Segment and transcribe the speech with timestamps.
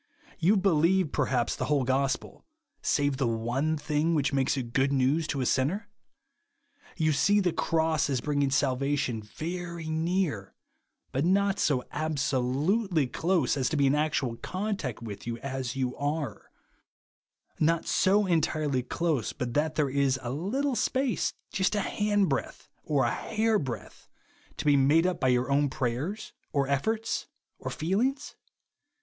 [0.39, 2.43] You be lieve perhaps the whole gospel,
[2.81, 5.89] save the one thing which maks it good news to a sinner?
[6.97, 10.55] You see the cross as brino^insf sal vation very near;
[11.11, 15.95] but not so absolutely close as to be in actual contact with you as you
[15.97, 16.49] are;
[17.59, 23.03] not so entirely close but that there is a little space, just a handbreadth or
[23.05, 24.09] a hairbreadth,
[24.57, 27.27] to be made up by your own prayers, or efforts,
[27.59, 28.35] or feelings